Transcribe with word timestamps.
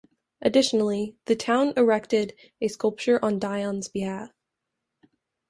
Additionally, 0.41 1.15
the 1.25 1.35
town 1.35 1.73
erected 1.77 2.33
a 2.59 2.67
sculpture 2.69 3.23
on 3.23 3.37
Dion's 3.37 3.87
behalf. 3.87 4.31